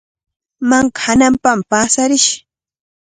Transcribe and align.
Manka 0.69 0.99
hananpami 1.05 1.63
paasarish. 1.69 2.29